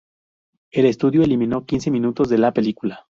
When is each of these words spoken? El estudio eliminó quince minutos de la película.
El 0.71 0.87
estudio 0.87 1.21
eliminó 1.21 1.63
quince 1.67 1.91
minutos 1.91 2.27
de 2.27 2.39
la 2.39 2.51
película. 2.53 3.05